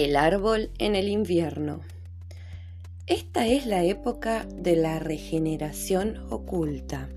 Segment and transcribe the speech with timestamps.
[0.00, 1.80] El árbol en el invierno.
[3.08, 7.08] Esta es la época de la regeneración oculta.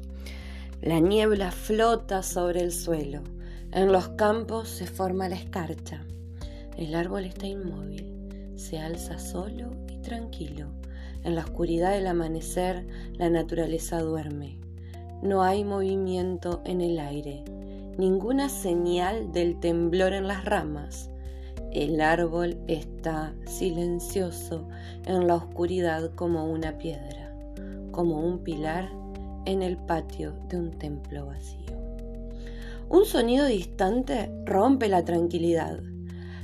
[0.81, 3.21] La niebla flota sobre el suelo.
[3.71, 6.03] En los campos se forma la escarcha.
[6.75, 8.52] El árbol está inmóvil.
[8.56, 10.66] Se alza solo y tranquilo.
[11.24, 14.57] En la oscuridad del amanecer la naturaleza duerme.
[15.21, 17.43] No hay movimiento en el aire.
[17.99, 21.10] Ninguna señal del temblor en las ramas
[21.73, 24.67] el árbol está silencioso
[25.05, 27.34] en la oscuridad como una piedra,
[27.91, 28.89] como un pilar
[29.45, 31.61] en el patio de un templo vacío.
[32.89, 35.80] Un sonido distante rompe la tranquilidad.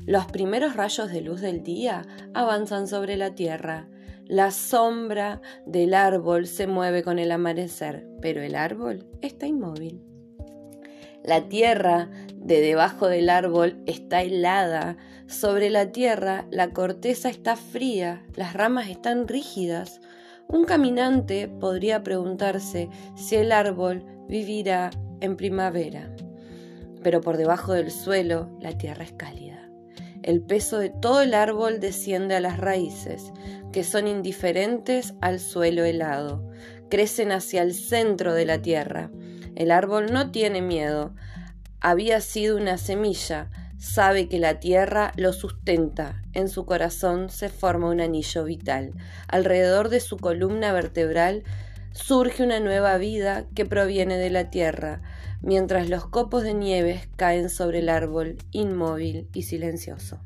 [0.05, 3.89] Los primeros rayos de luz del día avanzan sobre la tierra.
[4.27, 10.01] La sombra del árbol se mueve con el amanecer, pero el árbol está inmóvil.
[11.27, 12.09] La tierra
[12.47, 14.95] de debajo del árbol está helada.
[15.27, 19.99] Sobre la tierra la corteza está fría, las ramas están rígidas.
[20.47, 26.09] Un caminante podría preguntarse si el árbol vivirá en primavera.
[27.03, 29.69] Pero por debajo del suelo la tierra es cálida.
[30.23, 33.33] El peso de todo el árbol desciende a las raíces,
[33.73, 36.49] que son indiferentes al suelo helado.
[36.89, 39.11] Crecen hacia el centro de la tierra.
[39.55, 41.13] El árbol no tiene miedo.
[41.79, 43.49] Había sido una semilla.
[43.77, 46.23] Sabe que la tierra lo sustenta.
[46.33, 48.93] En su corazón se forma un anillo vital.
[49.27, 51.43] Alrededor de su columna vertebral
[51.93, 55.01] surge una nueva vida que proviene de la tierra,
[55.41, 60.19] mientras los copos de nieve caen sobre el árbol inmóvil y silencioso.